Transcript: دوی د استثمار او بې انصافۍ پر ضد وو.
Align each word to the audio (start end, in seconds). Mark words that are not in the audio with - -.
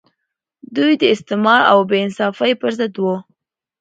دوی 0.75 0.93
د 1.01 1.03
استثمار 1.13 1.61
او 1.71 1.79
بې 1.89 1.97
انصافۍ 2.05 2.51
پر 2.61 2.69
ضد 2.79 2.93
وو. 3.03 3.15